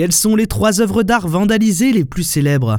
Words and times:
Quelles 0.00 0.12
sont 0.12 0.34
les 0.34 0.46
trois 0.46 0.80
œuvres 0.80 1.02
d'art 1.02 1.28
vandalisées 1.28 1.92
les 1.92 2.06
plus 2.06 2.22
célèbres? 2.22 2.78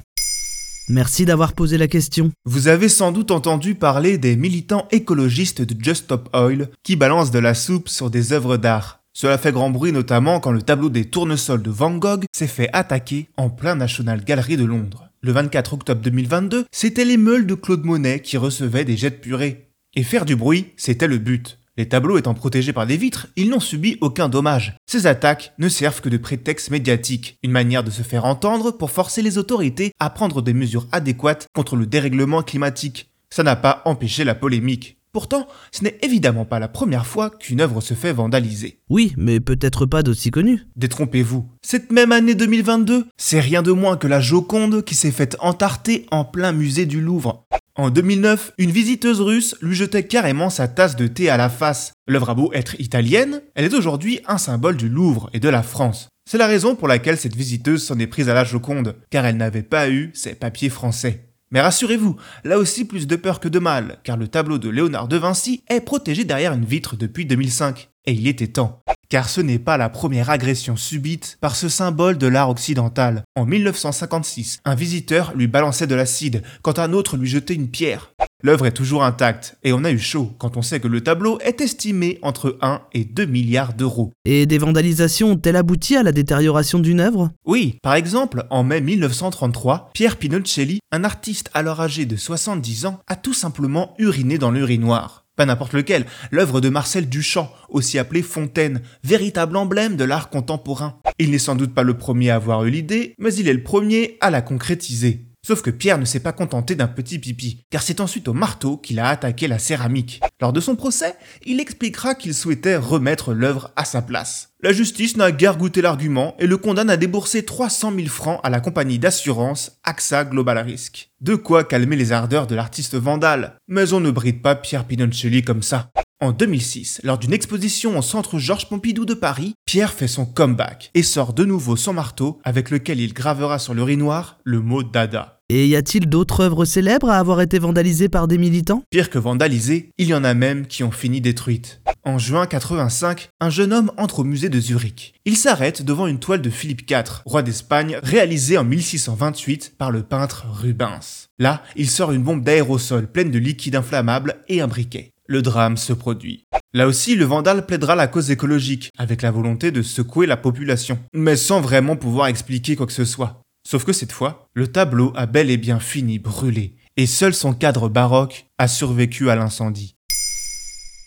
Merci 0.89 1.23
d'avoir 1.23 1.53
posé 1.53 1.77
la 1.77 1.87
question. 1.87 2.31
Vous 2.45 2.67
avez 2.67 2.89
sans 2.89 3.11
doute 3.11 3.29
entendu 3.29 3.75
parler 3.75 4.17
des 4.17 4.35
militants 4.35 4.87
écologistes 4.89 5.61
de 5.61 5.75
Just 5.79 6.05
Stop 6.05 6.29
Oil 6.33 6.69
qui 6.81 6.95
balancent 6.95 7.29
de 7.29 7.37
la 7.37 7.53
soupe 7.53 7.89
sur 7.89 8.09
des 8.09 8.33
œuvres 8.33 8.57
d'art. 8.57 9.03
Cela 9.13 9.37
fait 9.37 9.51
grand 9.51 9.69
bruit 9.69 9.91
notamment 9.91 10.39
quand 10.39 10.51
le 10.51 10.63
tableau 10.63 10.89
des 10.89 11.05
tournesols 11.05 11.61
de 11.61 11.69
Van 11.69 11.95
Gogh 11.95 12.23
s'est 12.31 12.47
fait 12.47 12.71
attaquer 12.73 13.29
en 13.37 13.51
plein 13.51 13.75
National 13.75 14.23
Gallery 14.23 14.57
de 14.57 14.65
Londres. 14.65 15.07
Le 15.21 15.31
24 15.31 15.73
octobre 15.73 16.01
2022, 16.01 16.65
c'était 16.71 17.05
les 17.05 17.17
meules 17.17 17.45
de 17.45 17.53
Claude 17.53 17.85
Monet 17.85 18.21
qui 18.21 18.37
recevaient 18.37 18.83
des 18.83 18.97
jets 18.97 19.11
de 19.11 19.15
purée. 19.17 19.67
Et 19.93 20.01
faire 20.01 20.25
du 20.25 20.35
bruit, 20.35 20.69
c'était 20.75 21.05
le 21.05 21.19
but. 21.19 21.59
Les 21.77 21.87
tableaux 21.87 22.17
étant 22.17 22.33
protégés 22.33 22.73
par 22.73 22.85
des 22.85 22.97
vitres, 22.97 23.27
ils 23.37 23.49
n'ont 23.49 23.61
subi 23.61 23.97
aucun 24.01 24.27
dommage. 24.27 24.75
Ces 24.87 25.07
attaques 25.07 25.53
ne 25.57 25.69
servent 25.69 26.01
que 26.01 26.09
de 26.09 26.17
prétexte 26.17 26.69
médiatique, 26.69 27.37
une 27.43 27.51
manière 27.51 27.83
de 27.83 27.91
se 27.91 28.01
faire 28.01 28.25
entendre 28.25 28.71
pour 28.71 28.91
forcer 28.91 29.21
les 29.21 29.37
autorités 29.37 29.93
à 29.99 30.09
prendre 30.09 30.41
des 30.41 30.53
mesures 30.53 30.87
adéquates 30.91 31.47
contre 31.55 31.77
le 31.77 31.85
dérèglement 31.85 32.43
climatique. 32.43 33.09
Ça 33.29 33.43
n'a 33.43 33.55
pas 33.55 33.81
empêché 33.85 34.25
la 34.25 34.35
polémique. 34.35 34.97
Pourtant, 35.13 35.45
ce 35.73 35.83
n'est 35.83 35.97
évidemment 36.03 36.45
pas 36.45 36.59
la 36.59 36.69
première 36.69 37.05
fois 37.05 37.29
qu'une 37.29 37.59
œuvre 37.59 37.81
se 37.81 37.93
fait 37.93 38.13
vandaliser. 38.13 38.79
Oui, 38.89 39.13
mais 39.17 39.41
peut-être 39.41 39.85
pas 39.85 40.03
d'aussi 40.03 40.31
connue. 40.31 40.61
Détrompez-vous. 40.77 41.49
Cette 41.61 41.91
même 41.91 42.13
année 42.13 42.33
2022, 42.33 43.07
c'est 43.17 43.41
rien 43.41 43.61
de 43.61 43.73
moins 43.73 43.97
que 43.97 44.07
la 44.07 44.21
Joconde 44.21 44.85
qui 44.85 44.95
s'est 44.95 45.11
faite 45.11 45.35
entarter 45.41 46.05
en 46.11 46.23
plein 46.23 46.53
musée 46.53 46.85
du 46.85 47.01
Louvre. 47.01 47.45
En 47.75 47.89
2009, 47.89 48.53
une 48.57 48.71
visiteuse 48.71 49.19
russe 49.19 49.57
lui 49.61 49.75
jetait 49.75 50.07
carrément 50.07 50.49
sa 50.49 50.69
tasse 50.69 50.95
de 50.95 51.07
thé 51.07 51.29
à 51.29 51.35
la 51.35 51.49
face. 51.49 51.91
L'œuvre 52.07 52.29
a 52.29 52.35
beau 52.35 52.53
être 52.53 52.79
italienne, 52.79 53.41
elle 53.55 53.65
est 53.65 53.73
aujourd'hui 53.73 54.21
un 54.27 54.37
symbole 54.37 54.77
du 54.77 54.87
Louvre 54.87 55.29
et 55.33 55.41
de 55.41 55.49
la 55.49 55.63
France. 55.63 56.07
C'est 56.29 56.37
la 56.37 56.47
raison 56.47 56.75
pour 56.75 56.87
laquelle 56.87 57.17
cette 57.17 57.35
visiteuse 57.35 57.83
s'en 57.83 57.99
est 57.99 58.07
prise 58.07 58.29
à 58.29 58.33
la 58.33 58.45
Joconde, 58.45 58.95
car 59.09 59.25
elle 59.25 59.35
n'avait 59.35 59.63
pas 59.63 59.89
eu 59.89 60.11
ses 60.13 60.35
papiers 60.35 60.69
français. 60.69 61.30
Mais 61.51 61.61
rassurez-vous, 61.61 62.15
là 62.43 62.57
aussi 62.57 62.85
plus 62.85 63.07
de 63.07 63.15
peur 63.15 63.39
que 63.39 63.49
de 63.49 63.59
mal, 63.59 63.99
car 64.03 64.17
le 64.17 64.27
tableau 64.27 64.57
de 64.57 64.69
Léonard 64.69 65.07
de 65.07 65.17
Vinci 65.17 65.63
est 65.69 65.81
protégé 65.81 66.23
derrière 66.23 66.53
une 66.53 66.65
vitre 66.65 66.95
depuis 66.95 67.25
2005. 67.25 67.90
Et 68.05 68.13
il 68.13 68.27
était 68.27 68.47
temps. 68.47 68.81
Car 69.09 69.27
ce 69.29 69.41
n'est 69.41 69.59
pas 69.59 69.77
la 69.77 69.89
première 69.89 70.29
agression 70.29 70.77
subite 70.77 71.37
par 71.41 71.55
ce 71.55 71.67
symbole 71.67 72.17
de 72.17 72.27
l'art 72.27 72.49
occidental. 72.49 73.23
En 73.35 73.45
1956, 73.45 74.59
un 74.63 74.73
visiteur 74.73 75.33
lui 75.35 75.47
balançait 75.47 75.85
de 75.85 75.95
l'acide, 75.95 76.43
quand 76.61 76.79
un 76.79 76.93
autre 76.93 77.17
lui 77.17 77.27
jetait 77.27 77.53
une 77.53 77.69
pierre. 77.69 78.13
L'œuvre 78.43 78.65
est 78.65 78.71
toujours 78.71 79.03
intacte, 79.03 79.57
et 79.63 79.71
on 79.71 79.83
a 79.83 79.91
eu 79.91 79.99
chaud 79.99 80.31
quand 80.39 80.57
on 80.57 80.61
sait 80.61 80.79
que 80.79 80.87
le 80.87 81.01
tableau 81.01 81.37
est 81.41 81.61
estimé 81.61 82.17
entre 82.21 82.57
1 82.61 82.81
et 82.93 83.05
2 83.05 83.25
milliards 83.25 83.73
d'euros. 83.73 84.13
Et 84.25 84.45
des 84.45 84.57
vandalisations 84.57 85.31
ont-elles 85.31 85.55
abouti 85.55 85.95
à 85.95 86.03
la 86.03 86.11
détérioration 86.11 86.79
d'une 86.79 87.01
œuvre? 87.01 87.31
Oui, 87.45 87.77
par 87.83 87.93
exemple, 87.93 88.45
en 88.49 88.63
mai 88.63 88.81
1933, 88.81 89.91
Pierre 89.93 90.17
Pinochelli, 90.17 90.79
un 90.91 91.03
artiste 91.03 91.51
alors 91.53 91.81
âgé 91.81 92.05
de 92.05 92.15
70 92.15 92.85
ans, 92.85 92.99
a 93.07 93.15
tout 93.15 93.33
simplement 93.33 93.93
uriné 93.99 94.37
dans 94.37 94.51
l'urinoir. 94.51 95.20
Pas 95.35 95.45
n'importe 95.45 95.73
lequel, 95.73 96.05
l'œuvre 96.29 96.61
de 96.61 96.69
Marcel 96.69 97.07
Duchamp, 97.07 97.51
aussi 97.69 97.97
appelée 97.97 98.21
Fontaine, 98.21 98.81
véritable 99.03 99.55
emblème 99.55 99.95
de 99.95 100.03
l'art 100.03 100.29
contemporain. 100.29 100.99
Il 101.19 101.31
n'est 101.31 101.39
sans 101.39 101.55
doute 101.55 101.73
pas 101.73 101.83
le 101.83 101.97
premier 101.97 102.29
à 102.31 102.35
avoir 102.35 102.65
eu 102.65 102.69
l'idée, 102.69 103.15
mais 103.17 103.33
il 103.33 103.47
est 103.47 103.53
le 103.53 103.63
premier 103.63 104.17
à 104.19 104.29
la 104.29 104.41
concrétiser. 104.41 105.30
Sauf 105.45 105.63
que 105.63 105.71
Pierre 105.71 105.97
ne 105.97 106.05
s'est 106.05 106.19
pas 106.19 106.33
contenté 106.33 106.75
d'un 106.75 106.87
petit 106.87 107.17
pipi, 107.17 107.65
car 107.71 107.81
c'est 107.81 107.99
ensuite 107.99 108.27
au 108.27 108.33
marteau 108.33 108.77
qu'il 108.77 108.99
a 108.99 109.09
attaqué 109.09 109.47
la 109.47 109.57
céramique. 109.57 110.21
Lors 110.39 110.53
de 110.53 110.59
son 110.59 110.75
procès, 110.75 111.15
il 111.45 111.59
expliquera 111.59 112.13
qu'il 112.13 112.35
souhaitait 112.35 112.77
remettre 112.77 113.33
l'œuvre 113.33 113.71
à 113.75 113.83
sa 113.83 114.03
place. 114.03 114.49
La 114.61 114.71
justice 114.71 115.17
n'a 115.17 115.31
guère 115.31 115.57
goûté 115.57 115.81
l'argument 115.81 116.35
et 116.37 116.45
le 116.45 116.57
condamne 116.57 116.91
à 116.91 116.97
débourser 116.97 117.43
300 117.43 117.93
000 117.95 118.07
francs 118.07 118.39
à 118.43 118.51
la 118.51 118.59
compagnie 118.59 118.99
d'assurance 118.99 119.79
AXA 119.83 120.25
Global 120.25 120.59
Risk. 120.59 121.09
De 121.21 121.33
quoi 121.33 121.63
calmer 121.63 121.95
les 121.95 122.11
ardeurs 122.11 122.45
de 122.45 122.53
l'artiste 122.53 122.93
vandale. 122.93 123.57
Mais 123.67 123.93
on 123.93 123.99
ne 123.99 124.11
bride 124.11 124.43
pas 124.43 124.53
Pierre 124.53 124.85
Pinoncelli 124.85 125.41
comme 125.41 125.63
ça. 125.63 125.91
En 126.23 126.33
2006, 126.33 127.01
lors 127.03 127.17
d'une 127.17 127.33
exposition 127.33 127.97
au 127.97 128.03
centre 128.03 128.37
Georges 128.37 128.69
Pompidou 128.69 129.05
de 129.05 129.15
Paris, 129.15 129.55
Pierre 129.65 129.91
fait 129.91 130.07
son 130.07 130.27
comeback 130.27 130.91
et 130.93 131.01
sort 131.01 131.33
de 131.33 131.45
nouveau 131.45 131.75
son 131.75 131.93
marteau 131.93 132.39
avec 132.43 132.69
lequel 132.69 132.99
il 132.99 133.15
gravera 133.15 133.57
sur 133.57 133.73
l'urinoir 133.73 134.37
le 134.43 134.59
mot 134.59 134.83
Dada. 134.83 135.39
Et 135.49 135.67
y 135.67 135.75
a-t-il 135.75 136.07
d'autres 136.07 136.41
œuvres 136.41 136.63
célèbres 136.63 137.09
à 137.09 137.17
avoir 137.17 137.41
été 137.41 137.57
vandalisées 137.57 138.07
par 138.07 138.27
des 138.27 138.37
militants? 138.37 138.83
Pire 138.91 139.09
que 139.09 139.17
vandalisées, 139.17 139.89
il 139.97 140.09
y 140.09 140.13
en 140.13 140.23
a 140.23 140.35
même 140.35 140.67
qui 140.67 140.83
ont 140.83 140.91
fini 140.91 141.21
détruites. 141.21 141.81
En 142.03 142.19
juin 142.19 142.45
85, 142.45 143.29
un 143.39 143.49
jeune 143.49 143.73
homme 143.73 143.91
entre 143.97 144.19
au 144.19 144.23
musée 144.23 144.49
de 144.49 144.59
Zurich. 144.59 145.15
Il 145.25 145.37
s'arrête 145.37 145.81
devant 145.81 146.05
une 146.05 146.19
toile 146.19 146.41
de 146.41 146.51
Philippe 146.51 146.89
IV, 146.89 147.23
roi 147.25 147.41
d'Espagne, 147.41 147.97
réalisée 148.03 148.59
en 148.59 148.63
1628 148.63 149.73
par 149.75 149.89
le 149.89 150.03
peintre 150.03 150.45
Rubens. 150.51 151.27
Là, 151.39 151.63
il 151.75 151.89
sort 151.89 152.11
une 152.11 152.23
bombe 152.23 152.43
d'aérosol 152.43 153.07
pleine 153.07 153.31
de 153.31 153.39
liquide 153.39 153.75
inflammable 153.75 154.35
et 154.47 154.61
un 154.61 154.67
briquet 154.67 155.10
le 155.27 155.41
drame 155.41 155.77
se 155.77 155.93
produit. 155.93 156.45
Là 156.73 156.87
aussi, 156.87 157.15
le 157.15 157.25
vandale 157.25 157.65
plaidera 157.65 157.95
la 157.95 158.07
cause 158.07 158.31
écologique, 158.31 158.91
avec 158.97 159.21
la 159.21 159.31
volonté 159.31 159.71
de 159.71 159.81
secouer 159.81 160.25
la 160.25 160.37
population, 160.37 160.99
mais 161.13 161.35
sans 161.35 161.61
vraiment 161.61 161.95
pouvoir 161.95 162.27
expliquer 162.27 162.75
quoi 162.75 162.87
que 162.87 162.93
ce 162.93 163.05
soit. 163.05 163.41
Sauf 163.67 163.83
que 163.85 163.93
cette 163.93 164.11
fois, 164.11 164.47
le 164.53 164.67
tableau 164.67 165.11
a 165.15 165.25
bel 165.25 165.51
et 165.51 165.57
bien 165.57 165.79
fini 165.79 166.17
brûlé, 166.17 166.75
et 166.97 167.05
seul 167.05 167.33
son 167.33 167.53
cadre 167.53 167.89
baroque 167.89 168.45
a 168.57 168.67
survécu 168.67 169.29
à 169.29 169.35
l'incendie. 169.35 169.95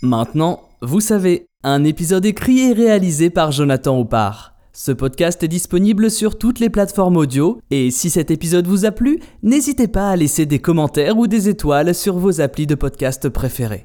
Maintenant, 0.03 0.69
vous 0.83 1.01
savez, 1.01 1.47
un 1.63 1.83
épisode 1.85 2.27
écrit 2.27 2.61
et 2.61 2.73
réalisé 2.73 3.31
par 3.31 3.53
Jonathan 3.53 3.99
Oppard. 3.99 4.55
Ce 4.77 4.93
podcast 4.93 5.43
est 5.43 5.49
disponible 5.49 6.11
sur 6.11 6.37
toutes 6.37 6.59
les 6.59 6.69
plateformes 6.69 7.17
audio, 7.17 7.61
et 7.71 7.91
si 7.91 8.11
cet 8.11 8.31
épisode 8.31 8.67
vous 8.67 8.85
a 8.85 8.91
plu, 8.91 9.21
n'hésitez 9.43 9.89
pas 9.89 10.11
à 10.11 10.17
laisser 10.17 10.47
des 10.47 10.59
commentaires 10.59 11.17
ou 11.17 11.27
des 11.27 11.49
étoiles 11.49 11.95
sur 11.95 12.19
vos 12.19 12.41
applis 12.41 12.67
de 12.67 12.75
podcast 12.75 13.29
préférés. 13.29 13.85